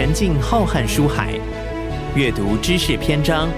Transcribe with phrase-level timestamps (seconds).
[0.00, 1.38] 沉浸浩瀚书海，
[2.16, 3.50] 阅读知识篇章。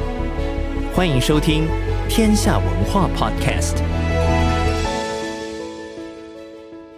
[0.92, 1.66] 欢迎收听
[2.08, 3.76] 《天下文化 Podcast》。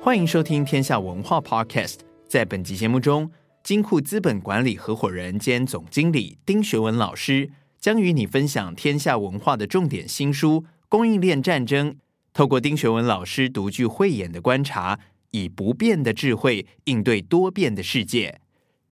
[0.00, 1.96] 欢迎收听《天下文化 Podcast》。
[2.26, 3.30] 在本集节目中，
[3.62, 11.90] 金库资本管理合伙人兼总经理丁学文老师将与你分享天下文化的重点新书《供应链战争》。
[12.32, 14.98] 透过丁学文老师独具慧眼的观察，
[15.32, 18.40] 以不变的智慧应对多变的世界。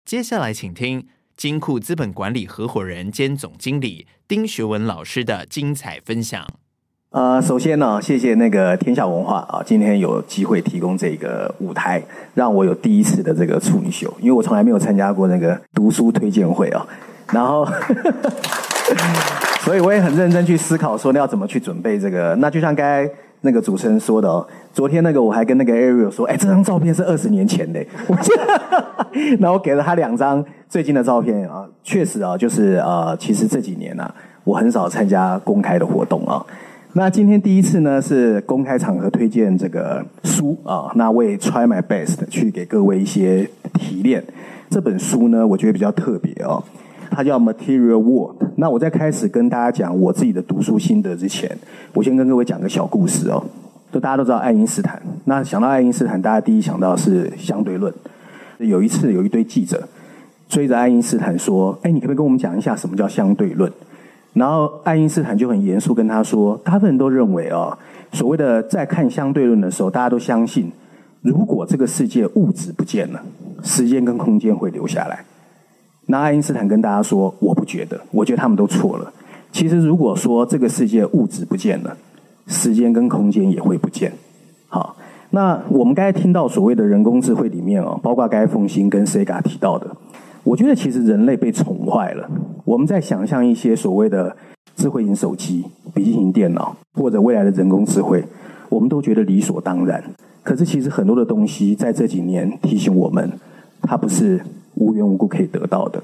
[0.09, 1.07] 接下来，请听
[1.37, 6.47] 金库资本管理合伙人兼总经理丁学文老师的精彩分享。
[7.11, 16.87] 呃，首先呢，谢谢那个天下文化啊，今天有机会提供这个舞台，让我有第一次的这个处女秀，因为我从来没有参加过那个读书推荐会啊。
[17.31, 17.69] 然后，
[19.61, 22.35] 所以我也很认真去思考，说要怎么去准备这个。
[22.37, 23.07] 那就像刚才。
[23.43, 27.85] 那个主持人说的哦，昨天那个我还跟那个 Ariel 说，哎，这张照片是二十年前的。
[29.39, 36.45] 那我给了他两张最近的照片啊，确实啊，就是呃，其实这几年呢、啊，我很少参加公开的活动啊。
[36.95, 44.25] 那今天第一次呢，是公开场合推荐这个书啊，那我也 try my best 去给各位一些提炼。
[44.71, 46.63] 这本书呢，我觉得比较特别哦。
[47.19, 48.37] 它叫 Material World。
[48.55, 51.51] 那我在开始跟大家讲我自己的读书心得之前，
[51.93, 53.43] 我先跟各位讲个小故事哦。
[53.91, 57.93] 就大家都知道爱因斯坦，那想到爱因斯坦，大家第一想到是相对论。
[58.59, 59.89] 有一次有一堆记者
[60.49, 63.69] 追着爱因斯坦说：“哎，你可不可以跟我们讲一下什么叫相对论？”
[64.35, 67.77] 然后爱因斯坦就很严肃跟他说：“大部分人都认为哦，
[68.13, 70.71] 所谓的在看相对论的时候，大家都相信，
[71.21, 73.21] 如果这个世界物质不见了，
[73.65, 75.25] 时间跟空间会留下来。”
[76.11, 79.13] 那爱因斯坦跟大家说：“我不觉得，我觉得他们都错了。
[79.53, 81.95] 其实，如果说这个世界物质不见了，
[82.47, 84.11] 时间跟空间也会不见。
[84.69, 84.97] 好，
[85.31, 89.87] 那我们刚才听到所谓的人工智慧里面哦，包括刚才凤馨跟 Sega 提到的，
[90.45, 92.27] 我觉得其实人类被宠坏了。
[92.65, 94.35] 我们在想象一些所谓的
[94.77, 98.25] 智慧型手机、笔记型电脑或者未来的人工智慧，
[98.71, 100.03] 我们都觉得理所当然。
[100.43, 103.31] 可是，其实很多的东西在这几年提醒我们，
[103.83, 104.41] 它不是。”
[104.79, 106.03] 无缘无故可以得到的。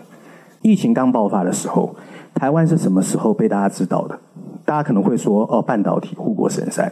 [0.62, 1.94] 疫情刚爆发的时候，
[2.34, 4.18] 台湾是什么时候被大家知道的？
[4.64, 6.90] 大家可能会说：“哦，半导体护国神山。”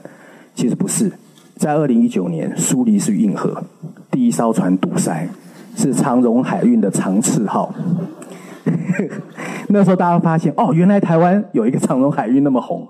[0.54, 1.10] 其实不是，
[1.56, 3.62] 在二零一九年，苏黎世运河
[4.10, 5.26] 第一艘船堵塞，
[5.74, 7.74] 是长荣海运的长赐号。
[9.68, 12.86] 那时候大家发现：“哦，原来台湾有一个长荣海运那么红。”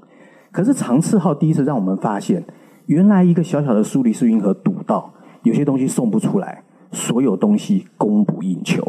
[0.50, 2.42] 可是长赐号第一次让我们发现，
[2.86, 5.12] 原来一个小小的苏黎世运河堵到，
[5.44, 6.64] 有些东西送不出来。
[6.92, 8.86] 所有东西供不应求，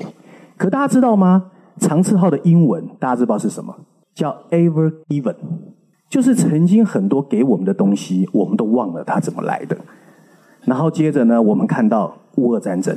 [0.58, 1.52] 可大家知道吗？
[1.80, 3.76] 长赐号的英文大家知道是什么？
[4.14, 5.36] 叫 Ever Given，
[6.08, 9.76] 就是曾经很多给我们的东西，我们都忘了它怎么来的。
[10.66, 12.96] 然后接着呢，我们看到乌俄战争，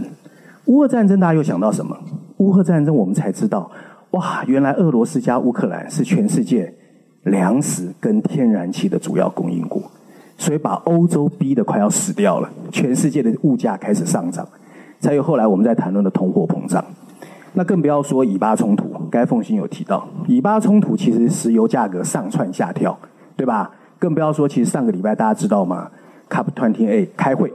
[0.67, 1.97] 乌俄战争大家又想到什么？
[2.37, 3.71] 乌俄战争我们才知道，
[4.11, 6.75] 哇，原来俄罗斯加乌克兰是全世界
[7.23, 9.83] 粮食跟天然气的主要供应国，
[10.37, 14.47] 所以把欧洲逼得快要死掉了，全世界的物价开始上涨。
[15.07, 16.85] 才有后来我们在谈论的通货膨胀，
[17.53, 18.91] 那更不要说以巴冲突。
[19.09, 22.99] 该凤馨有提到，以巴冲突其实石油价格上窜下跳，
[23.37, 23.71] 对吧？
[24.01, 25.89] 更不要说，其实上个礼拜大家知道吗
[26.29, 27.53] ？COP28 开会，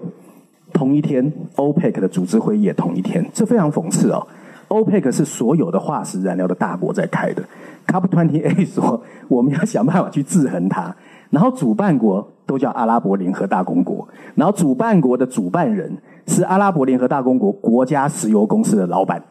[0.71, 4.25] 同一天，OPEC 的组织会议也同一天，这非常讽刺哦。
[4.69, 7.43] OPEC 是所有的化石燃料的大国在开的
[7.87, 10.95] ，COP28 说我们要想办法去制衡它，
[11.31, 15.97] 然后主办国都叫阿拉伯联合大公国，然后主办国的主办人。
[16.27, 19.21] 是阿拉伯联合大公国国家石油公司的老板，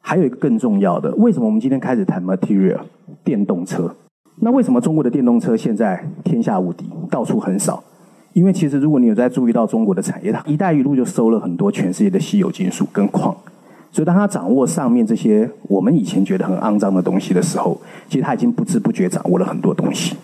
[0.00, 2.78] 还有一个更重要的，为什么我们今天开始谈 material
[3.22, 3.94] 电动车？
[4.36, 7.84] 那为什么中国的电动车现在天下无敌，到处横扫？
[8.32, 13.36] 因为其实如果你有在注意到中国的产业，它一带一路就收了很多全世界的稀有金属跟矿，
[13.92, 20.16] 所以当他掌握上面这些我们以前觉得很肮脏的东西的时候，其实他已经不知不觉掌握了很多东西。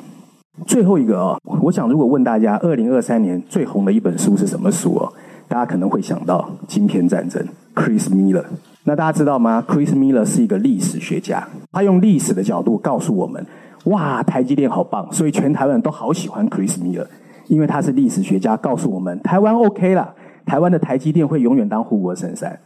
[0.66, 5.12] 最后一个哦，我想如果问大家，二零二三年最红的一本书是什么书哦？
[5.46, 7.42] 大家可能会想到《晶片战争》
[7.74, 8.44] ，Chris Miller。
[8.84, 13.44] 那大家知道吗？Chris Miller 是一个历史学家，他用历史的角度告诉我们：
[13.84, 15.10] 哇，台积电好棒！
[15.12, 17.06] 所以全台湾人都好喜欢 Chris Miller，
[17.48, 20.14] 因为他是历史学家，告诉我们台湾 OK 了，
[20.46, 22.58] 台湾的台积电会永远当护国神山。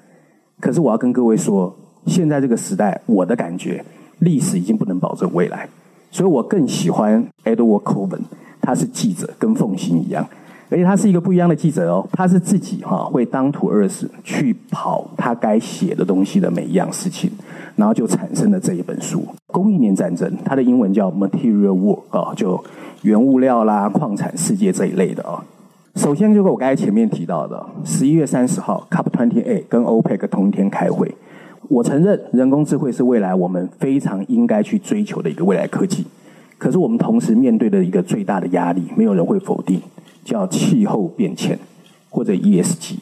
[0.60, 1.74] 可是我要跟各位说，
[2.06, 3.84] 现在这个时代，我的感觉，
[4.20, 5.68] 历史已经不能保证未来，
[6.10, 8.20] 所以我更喜欢 Edward Coven，
[8.60, 10.26] 他是记者，跟凤行一样。
[10.70, 17.30] 而且他是一个不一样的记者哦，他是自己哈会当土二十去跑他该写的东西的每一样事情，
[17.74, 22.62] 然后就产生了这一本书《供应链战争》，它的英文叫 Material World 啊，就
[23.00, 25.42] 原物料啦、矿产世界这一类的啊。
[25.94, 31.14] 首先就是我刚才前面提到的，十一月三十号，Cup Twenty Eight 跟 OPEC 同一天开会，
[31.68, 36.04] 我承认人工智慧是未来我们非常应该去追求的一个未来科技。
[36.56, 39.80] 可是我们同时面对的一个最大的压力，没有人会否定，
[40.24, 41.58] 叫气候变迁
[42.10, 42.96] 或者 ESG。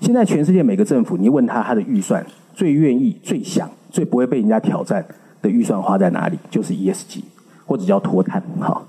[0.00, 2.24] 现在全世界每个政府，你问他他的预算
[2.54, 5.04] 最愿意、最想、最不会被人家挑战
[5.42, 7.22] 的预算花在哪里，就是 ESG
[7.66, 8.42] 或者叫脱碳。
[8.60, 8.86] 好，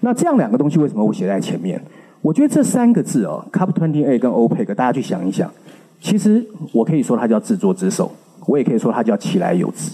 [0.00, 1.82] 那这样两个东西为什么我写在前面？
[2.20, 5.50] 我觉得这三个字哦，Cup Twenty A 跟 OPEC，大家去想一想。
[6.00, 8.12] 其实我可以说它叫自作自受，
[8.46, 9.92] 我也可以说它叫其来有自。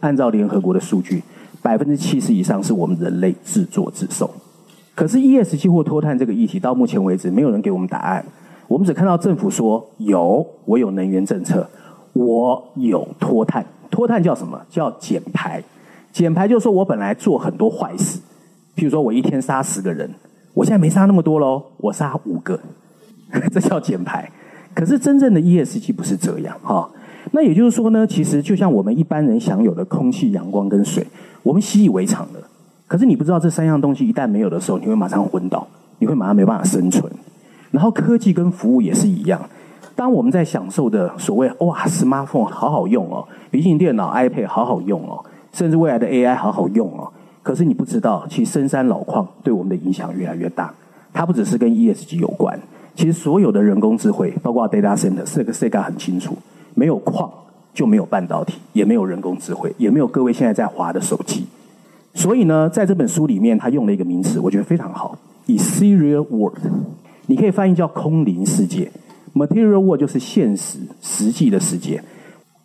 [0.00, 1.22] 按照联合国的数据。
[1.62, 4.30] 百分之七十以上是我们人类自作自受，
[4.94, 8.24] 可是 ESG 或脱碳这个议题到目前为止没有人给我们答案，
[8.66, 11.68] 我们只看到政府说有，我有能源政策，
[12.14, 14.58] 我有脱碳，脱碳叫什么？
[14.70, 15.62] 叫减排，
[16.10, 18.18] 减排就是说我本来做很多坏事，
[18.74, 20.08] 譬如说我一天杀十个人，
[20.54, 22.58] 我现在没杀那么多喽，我杀五个，
[23.52, 24.30] 这叫减排。
[24.74, 26.88] 可是真正的 ESG 不是这样哈，
[27.32, 31.06] 那也就是说呢，其实就像我们一般人享有的空气、阳光跟水。
[31.42, 32.42] 我们习以为常的，
[32.86, 35.66] 可是你不知道这三样东西一旦没有的时候，你会马上昏倒，
[35.98, 37.10] 你会马上没办法生存。
[37.70, 39.40] 然后科技跟服务也是一样，
[39.94, 47.10] 当我们在享受的所谓哇，smartphone 好好用哦，笔记本电脑 iPad 好好用哦，甚至未来的 AI 好好用哦，
[47.42, 50.74] 可是你不知道，其实深山老矿对我们的影响越来越大。
[51.12, 52.60] 它不只是跟 ESG 有关，
[52.94, 56.36] 其实所有的人工智慧，包括 data center，这个 Sega 很清楚，
[56.74, 57.30] 没有矿。
[57.72, 61.46] 就没有半导体，也没有人工智慧，也没有各位现在在滑的手机。
[62.14, 66.58] 所以呢，在这本书里面，他用了一个名词，我觉得非常好，Ethereal World，
[67.26, 68.90] 你可以翻译叫空灵世界。
[69.34, 72.02] Material World 就是现实、实际的世界。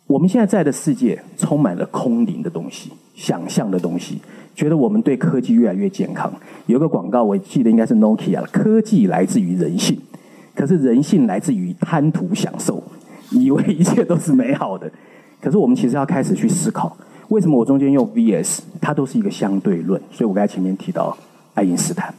[0.08, 4.20] 我们现在在的世界充满了空灵的东西、想象的东西，
[4.56, 6.30] 觉得我们对科技越来越健康。
[6.66, 9.96] 有个广告，我记得应该是 Nokia，科技来自于人性，
[10.52, 12.82] 可是人性来自于贪图享受。
[13.30, 14.90] 以为一切都是美好的，
[15.40, 16.96] 可是我们其实要开始去思考，
[17.28, 20.00] 为什么我中间用 VS，它都是一个相对论。
[20.10, 21.16] 所以我刚才前面提到
[21.54, 22.14] 爱因斯坦，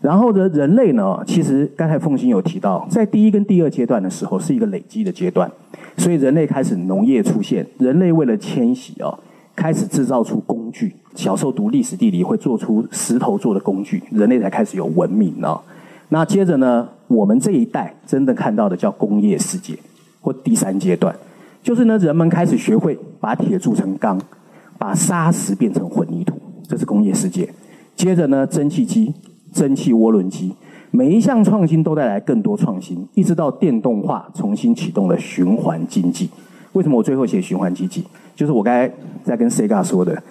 [0.00, 5.50] 然后呢，人类呢，其实刚才凤馨有提到，在第一跟第二阶段的时候是一个累积的阶段，
[5.96, 9.18] 所以人类开始农业出现，人类为了迁徙哦，
[9.56, 10.94] 开始制造出工具。
[11.14, 15.60] 小时候读历史地理会做出石头做的工具，人类才开始有文明哦。
[16.10, 19.76] 那接着呢，我们这一代真的看到的叫工业世界。
[20.20, 21.14] 或第三阶段，
[21.62, 24.20] 就是呢，人们开始学会把铁铸成钢，
[24.78, 26.38] 把砂石变成混凝土，
[26.68, 27.48] 这是工业世界。
[27.96, 29.14] 接着呢，蒸汽机、
[29.52, 30.54] 蒸汽涡轮机，
[30.90, 36.30] 每一项创新都带来更多创新，一直到电动化重新启动了循环经济。
[36.74, 38.04] 为什么我最后写循环经济？
[38.36, 38.92] 就是我刚才
[39.24, 40.22] 在跟 Sega 说的，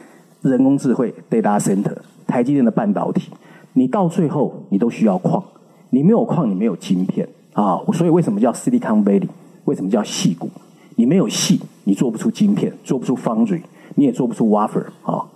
[0.42, 1.96] 人工智慧、Data Center、
[2.26, 3.32] 台积电的半导体，
[3.74, 5.44] 你到最后你都需要矿，
[5.90, 7.82] 你没有矿，你没有晶片啊。
[7.92, 9.28] 所以为什么叫 Silicon Valley？
[9.68, 10.50] 为什么叫矽谷？
[10.96, 13.62] 你没有矽，你做不出晶片，做不出 foundry，
[13.96, 15.28] 你也做不出 wafer 啊。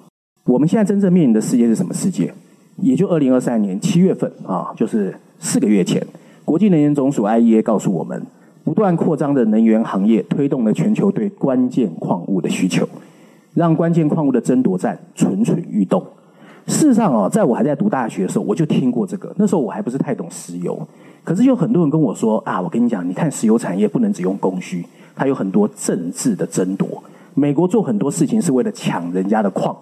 [0.45, 2.33] 我们现在真正面临的世界是什么世界？
[2.78, 6.01] 也就二零二三年七月份啊，就是四个月前，
[6.45, 8.25] 国际能源总署 IEA 告诉我们，
[8.63, 12.88] 不断扩张的能源行业推动了全球对关键矿物的需求，
[13.54, 16.01] 让关键矿物的争夺战蠢蠢欲动。
[16.68, 20.88] 事实上啊，在我还在读大学的时候，我就听过这个，那时候我还不是太懂石油。
[21.24, 24.86] 可是有很多人跟我说啊，我跟你讲，你看石油产业不能只用供需，
[25.16, 26.88] 它有很多政治的争夺。
[27.34, 29.78] 美国做很多事情是为了抢人家的矿，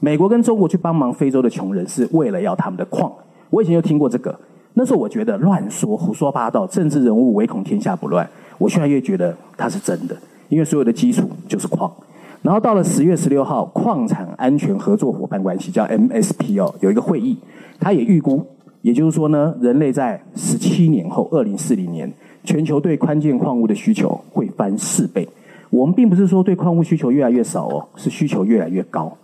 [0.00, 3.12] 美国跟中国去帮忙非洲的穷人是为了要他们的矿。
[3.50, 4.38] 我以前就听过这个，
[4.74, 8.28] 那时候我觉得乱说、胡说八道，政治人物唯恐天下不乱。
[8.58, 10.16] 我现在越觉得它是真的，
[10.48, 11.92] 因为所有的基础就是矿。
[12.40, 17.36] 然后到了十月十六号，矿产安全合作伙伴关系叫 MSP 哦，有一个会议，
[17.80, 18.46] 他也预估。
[18.84, 22.12] 也就是说呢，人类在十七年后，二零四零年，
[22.44, 25.26] 全球对宽键矿物的需求会翻四倍。
[25.70, 29.16] 我们并不是说对矿物需求越来越少哦，是需求越来越高。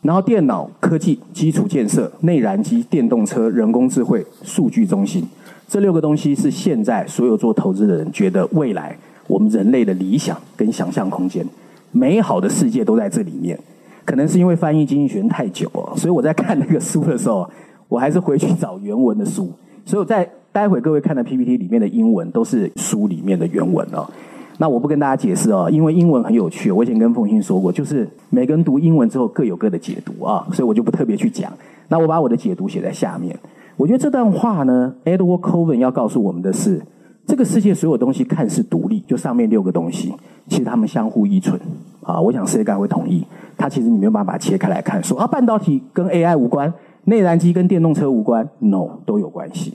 [0.00, 5.22] 然后电脑科技基础建设、内燃机、电动车、人工智慧、数据中心，
[5.68, 11.46] 这六个东西是现在所有做投资的人觉得未来我们人类的理想跟想象空间，
[11.90, 13.58] 美好的世界都在这里面。
[14.06, 17.46] 可能是因为翻译经济学太久哦，所以我在看那个书的时候。
[17.92, 19.50] 我还是回去找原文的书，
[19.84, 24.08] 所以我在待会各位看的 PPT 里面的英文都是书里面的原文哦。
[24.56, 26.72] 那我不跟大家解释哦，因为英文很有趣。
[26.72, 31.52] 我以前跟凤欣说过，就是每个人读英文之后各有各的解读啊，所以我就不特别去讲。
[31.88, 33.38] 那我把我的解读写在下面。
[33.76, 36.80] 我觉得这段话呢，Edward Coven 要告诉我们的是，
[37.26, 40.14] 这个世界所有东西看似独立，就上面六个东西，
[40.48, 41.60] 其实它们相互依存
[42.02, 42.18] 啊。
[42.18, 43.26] 我想 Sega 会同意，
[43.58, 46.72] 它其实你没有办法切开来看，说啊，半导体跟 AI 无关。
[47.04, 49.74] 内燃机跟电动车无关，no 都有关系。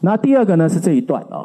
[0.00, 1.44] 那第二个呢是这一段啊，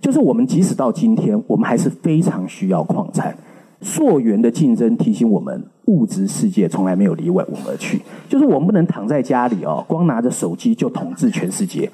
[0.00, 3.36] 就是我们即使到今天，我们还是非常需要矿产。
[3.82, 8.02] 溯源的竞争提醒我们，物质世界从来没有离我们而去。
[8.28, 11.90] 就是我们不能躺在家里哦，光拿着手机就统治全世界。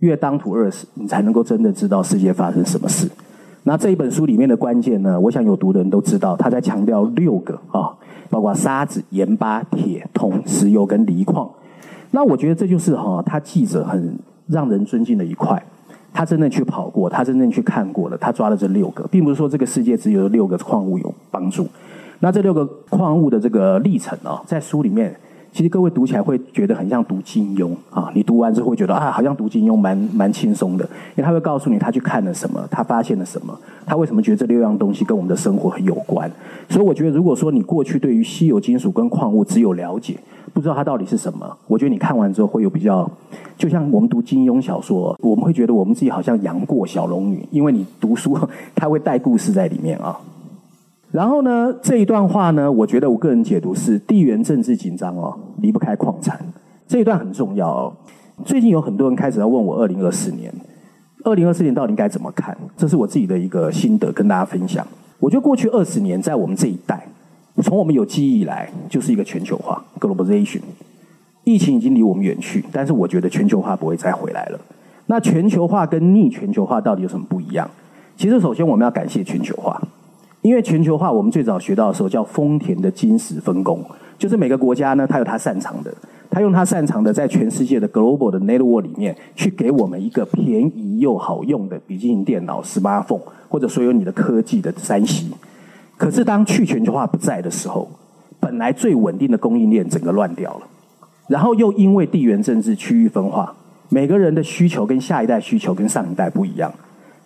[0.00, 3.08] 越当土饿死，你才能够真的知道世界发生什么事。
[3.64, 7.96] 那这一本书里面的关键呢，我想有读的人都知道，他在强调六个啊、
[8.28, 11.50] 包括沙子、盐巴、铁、铜、石油跟锂矿。
[12.10, 15.62] 那我觉得这就是哈、他记者很让人尊敬的一块。
[16.12, 21.68] 他真正去跑过，他真正去看过了，他抓了这六个，并不是说这个世界只有六个矿物有帮助。
[22.18, 25.14] 那这六个矿物的这个历程啊，在书里面，
[25.52, 28.10] 其实各位读起来会觉得很像读金庸啊。
[28.14, 30.84] 你读完之后会觉得啊，好像读金庸蛮蛮轻松的，
[31.16, 36.30] 因为他会告诉你他去看了什么，他发现了什么，他为什么觉得这六样东西跟我们的生活很有关。
[36.68, 40.16] 所以我觉得，如果说你过去对于稀有金属跟矿物只有了解，
[40.52, 43.10] 不知道它到底是什么，我觉得你看完之后会有比较，
[43.58, 48.38] 就像我们读金庸小说，我们会觉得我们自己好像杨过、小龙女，因为你读书，
[48.74, 50.16] 它会带故事在里面啊。
[51.10, 56.38] 然后呢，这一段话呢，我觉得我个人解读是地缘政治紧张哦，离不开矿产，
[56.86, 57.92] 这一段很重要哦。
[58.44, 60.52] 最近有很多人开始要问我，二零二四年，
[61.24, 62.56] 二零二四年到底该怎么看？
[62.76, 64.86] 这是我自己的一个心得，跟大家分享。
[65.18, 67.06] 我觉得过去二十年，在我们这一代。
[67.62, 70.62] 从我们有记忆以来，就是一个全球化 （globalization）。
[71.44, 74.60] 疫情已经离我们远去，但是我觉得全球化不会再回来了。
[75.06, 77.68] 那全球化跟逆全球化到底有什么不一样？
[78.16, 79.82] 其实，首先我们要感谢全球化，
[80.42, 83.84] 因为全球化我们最早学到的时候叫丰田的金石分工，
[84.18, 85.92] 就是每个国家呢，它有它擅长的，
[86.30, 95.26] 它用它擅长的，在全世界的 global 的 network 里面，去给我们一个便宜又好用的笔记型电脑 （smartphone） 或者所有你的科技的三 C。
[95.98, 97.86] 可是，当去全球化不在的时候，
[98.40, 100.62] 本来最稳定的供应链整个乱掉了，
[101.28, 103.54] 然后又因为地缘政治区域分化，
[103.90, 106.72] 每个人的需求跟下一代需求跟上一代不一样，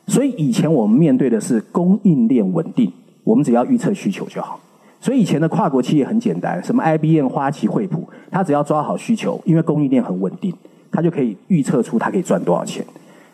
[0.09, 2.93] 所以以前我们面对的是供应链稳定，
[3.25, 4.61] 我们只要预测需求就好。
[5.01, 10.55] 所以以前的跨国企业很简单，什么 IBM、花旗、惠普，它只要抓好需求，因为供应链很稳定，
[10.91, 12.85] 它就可以预测出它可以赚多少钱。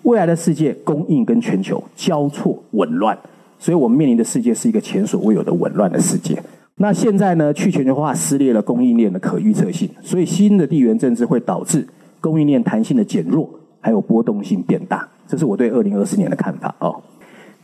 [0.02, 3.16] 未来的世界，供应跟全球交错紊乱。
[3.58, 6.42] 所以我们面临的世界是一个前所未有的紊乱的世界。
[6.76, 11.86] 那现在呢，去全球化撕裂了供应链的可预测性，所以新的地缘政治会导致
[12.22, 13.48] 供应链弹性的减弱，
[13.80, 15.06] 还有波动性变大。
[15.28, 17.00] 这是我对二零二四年的看法哦。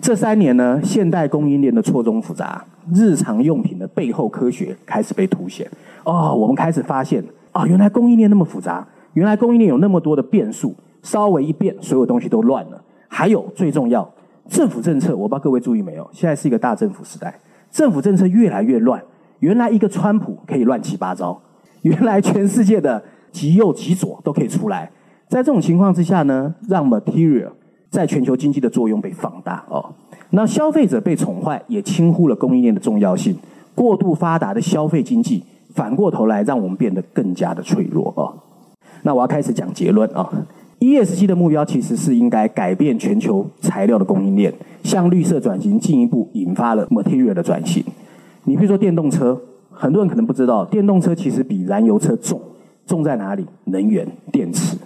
[0.01, 5.69] 这三年呢，现代供应链的错综复杂，日常用品的背后科学开始被凸显。
[6.05, 7.23] 哦，我们开始发现
[7.53, 12.83] 啊、哦，原来供应链那么复杂，原来供应链有那么多的变数，稍微一变，所有东西都乱了。
[13.09, 14.09] 还有最重要。
[14.49, 16.09] 政府政策，我不知道各位注意没有？
[16.13, 19.03] 现在是一个大政府时代，政府政策越来越乱。
[19.41, 21.41] 原来一个川普可以乱七八糟，
[21.83, 24.91] 原来全世界的极右极左都可以出来。
[25.29, 27.51] 在这种情况之下呢，让 material
[27.91, 29.95] 在全球经济的作用被放大哦。
[30.31, 33.37] 那消费者被宠坏，也轻忽了供应链的重要性。
[33.75, 38.35] 过度发达的消费经济，反过头来让我们变得更加的脆弱哦。
[39.03, 40.47] 那我要开始讲结论啊。
[40.79, 44.53] ESG 的目标其实是应该改变全球材料的供应链，
[44.83, 47.83] 向绿色转型进一步引发了 material 的转型。
[48.45, 49.41] 你比如说电动车，
[49.71, 52.41] 很多人可能不知道，电动车其实比燃油车重，
[52.87, 53.47] 重在哪里？
[53.65, 54.77] 能源、电池。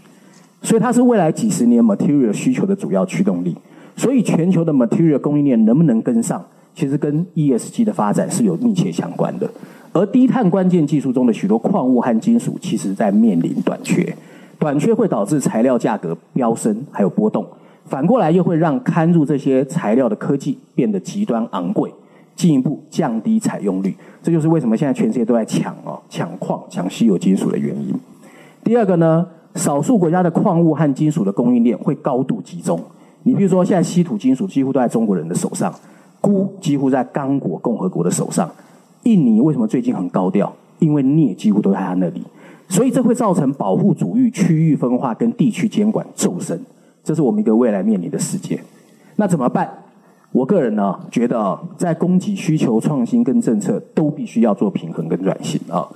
[0.62, 3.56] 所以它是未来几十年 material 需求的主要驱动力。
[3.96, 6.42] 所以全球的 material 供应链能不能跟上，
[6.74, 9.50] 其实跟 ESG 的发展是有密切相关的。
[9.92, 14.16] 而低碳关键技术中的许多矿物和金属，其实在面临短缺。
[14.58, 17.44] 短缺会导致材料价格飙升，还有波动。
[17.86, 21.92] 反过来又会让嵌入这些材料的科技变得极端昂贵，
[22.36, 23.94] 进一步降低采用率。
[24.22, 27.92] 这就是为什么现在全世界都在抢哦，抢矿、抢稀有金属的原因。
[28.62, 32.80] 第二个呢，少数国家的矿物和金属的供应链会高度集中。
[33.22, 35.74] 你比如说，现在稀土金属几乎都在中国人的手上，
[36.20, 38.50] 钴几乎在刚果共和国的手上。
[39.02, 40.52] 印尼为什么最近很高调？
[40.78, 42.22] 因为镍几乎都在他那里。
[42.68, 46.58] 所以这会造成保护主义、区域分化跟地区监管骤升，
[47.02, 48.62] 这是我们一个未来面临的世界。
[49.16, 49.68] 那怎么办？
[50.32, 55.88] 我个人呢觉得，在供给需求、创新跟政策都必须要做平衡跟转型啊。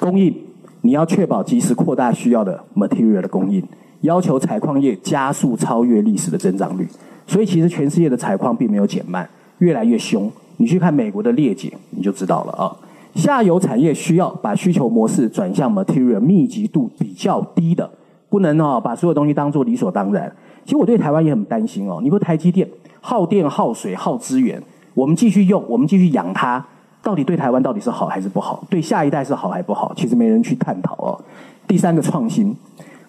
[0.00, 0.34] 供应
[0.82, 3.62] 你要确保及时扩大需要的 material 的供应，
[4.02, 6.86] 要求采矿业加速超越历史的增长率。
[7.26, 10.30] 所以其实全世界的采矿并没有减慢，越来越凶。
[10.58, 12.76] 你去看美国的裂解，你就知道了啊。
[13.14, 17.88] 下游产业需要把需求模式转向 material 密集度比较低的，
[18.28, 20.30] 不能哦把所有东西当做理所当然。
[20.64, 22.00] 其实我对台湾也很担心哦。
[22.02, 22.68] 你说台积电
[23.00, 24.62] 耗电、耗水、耗资源，
[24.94, 26.64] 我们继续用，我们继续养它，
[27.02, 28.64] 到底对台湾到底是好还是不好？
[28.70, 29.92] 对下一代是好还不好？
[29.96, 31.20] 其实没人去探讨哦。
[31.66, 32.54] 第三个创新，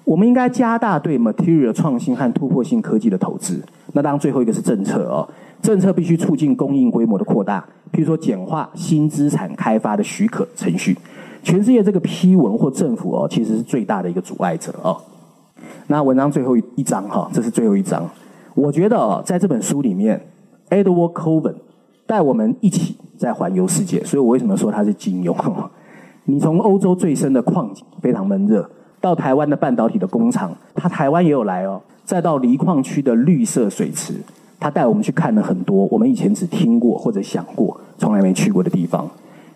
[0.03, 3.63] 我们应该加大对 material 创新和突破性科技的投资。
[3.93, 5.27] 那当然最后一个是政策哦。
[5.61, 10.97] 政策必须促进供应规模的扩大，譬如说简化新资产开发的许可程序。
[11.41, 14.97] 全世界这个批文或政府哦，其实是最大的一个阻碍者哦。
[15.87, 18.09] 那文章最后一章哈，这是最后一章。
[18.55, 20.21] 我觉得，在这本书里面
[20.69, 21.55] ，Edward Coven
[22.05, 24.03] 带我们一起在环游世界。
[24.03, 25.35] 所以我为什么说他是金庸？
[26.25, 28.69] 你从欧洲最深的矿井非常闷热，
[29.01, 31.81] 到台湾的半导体的工厂，他台湾也有来哦。
[32.05, 34.15] 再到离矿区的绿色水池，
[34.59, 39.09] 他带我们去看了很多我们以前只听过或者想过、从来没去过的地方。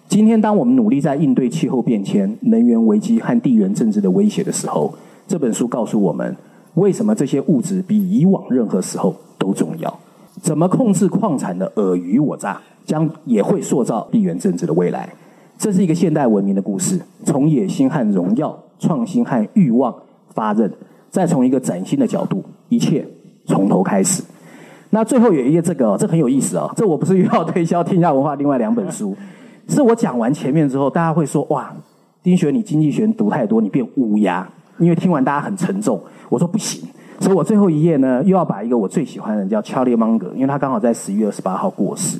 [0.07, 4.93] 今天，当我们努力在应对气候变迁、能源危机和地缘政治的威胁的时候，
[5.27, 6.35] 这本书告诉我们，
[6.75, 9.99] 为什么这些物质比以往任何时候都重要。
[10.41, 15.07] 怎么控制矿产的尔虞我诈，将也会塑造地缘政治的未来。
[15.59, 19.93] 这是一个现代文明的故事，从野心和荣耀、创新和欲望
[20.33, 20.71] 发軔，
[21.11, 23.05] 再从一个崭新的角度，一切
[23.45, 24.23] 从头开始。
[24.91, 29.15] 那最后有一页，这个这很有意思哦，这我不是又要推销天下文化另外两本书。
[29.67, 31.75] 是我讲完前面之后，大家会说：“哇，
[32.23, 34.47] 丁学你经济学读太多，你变乌鸦。”
[34.79, 35.99] 因为听完大家很沉重。
[36.29, 36.87] 我说不行，
[37.19, 42.19] 所以我最后一页呢，又要把一个我最喜欢的人叫 Charlie Munger，因为他刚好在十一月二十八号过世。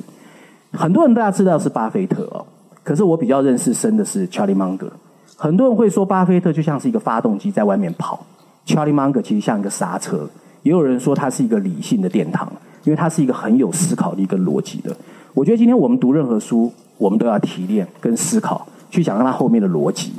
[0.72, 2.44] 很多人大家知道是巴菲特哦，
[2.82, 4.90] 可是我比较认识深的是 Charlie Munger。
[5.36, 8.24] 很多人会说巴菲特就像是一个发动机在外面跑
[8.66, 10.28] ，Charlie Munger 其实像一个刹车。
[10.62, 12.50] 也有人说他是一个理性的殿堂，
[12.84, 14.94] 因为他是一个很有思考力跟逻辑的。
[15.34, 16.72] 我觉得今天我们读任何书。
[16.98, 20.12] 我们都要提炼跟思考，去想让它后面的逻辑。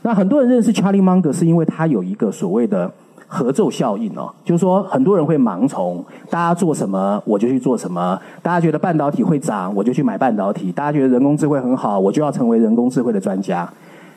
[0.00, 2.90] 那很多人认识 Charlie Munger 是因为他有一个所谓的
[3.34, 13.66] 合奏效应哦，就是说很多人会盲从，大家做什么我就去做什么，大家觉得半导体会涨，我就去买半导体，大家觉得人工智慧很好，我就要成为人工智慧的专家。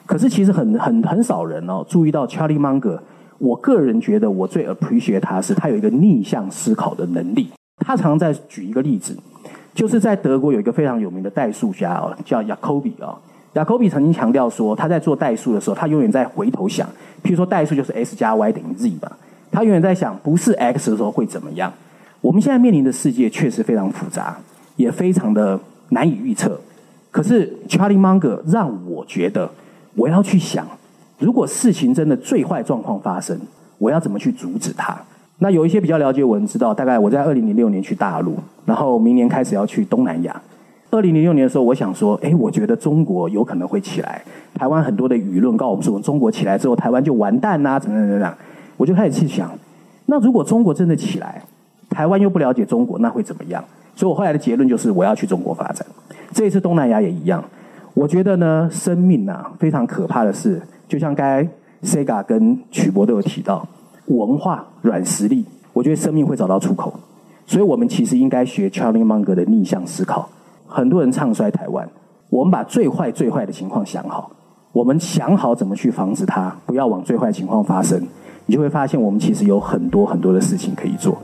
[0.06, 3.00] 可是其实很很很少人哦注意到 Charlie Munger。
[3.38, 7.50] 我个人觉得我最 appreciate 他是他有一个逆向思考的能力。
[7.86, 9.16] 他常在举一个例子。
[9.74, 13.18] 就是在德国有一个非常有名的代数家哦，叫雅科比哦。
[13.56, 16.86] 雅科比曾经强调说，他在做代数的时候，他永远在回头想，
[17.24, 19.10] 譬如说代数就是 x 加 y 等于 z 吧，
[19.50, 21.72] 他永远在想不是 x 的时候会怎么样。
[22.20, 24.38] 我们现在面临的世界确实非常复杂，
[24.76, 25.58] 也非常的
[25.90, 26.60] 难以预测。
[27.12, 29.50] 可是 Charlie Munger 让我觉得，
[29.96, 30.68] 我要去想，
[31.18, 33.40] 如果事情真的最坏状况发生，
[33.78, 34.98] 我要怎么去阻止它？
[35.38, 40.42] 那有一些比较了解我，知道大概我在二零零六年去大陆，然后明年开始要去东南亚。
[40.92, 44.22] 二零零六年的时候，我想说，哎，我觉得中国有可能会起来。
[44.54, 48.38] 台湾很多的舆论告诉我们，中国起来之后，台湾就完蛋呐，怎么怎么怎么样。
[48.78, 49.52] 我就开始去想，
[50.06, 51.42] 那如果中国真的起来，
[51.90, 53.64] 台湾又不了解中国，那会怎么样？
[53.96, 55.86] 所以我后来的结论就是，我要去中国发展。
[56.32, 57.44] 这一次东南亚也一样。
[57.94, 61.48] 我觉得呢，生命啊，非常可怕的是，就像刚才
[61.84, 63.68] Sega 跟曲博都有提到。
[64.08, 65.44] 文化软实力，
[65.74, 66.94] 我觉得生命会找到出口，
[67.48, 70.30] 所以我们其实应该学 Charlie Munger 的逆向思考。
[70.68, 71.88] 很多人唱衰台湾，
[72.30, 74.32] 我们把最坏最坏的情况想好，
[74.72, 78.02] 我们想好怎么去防止它，不要往最坏情况发生，
[78.46, 81.18] 你就会发现我们其实有很多很多的事情可以做。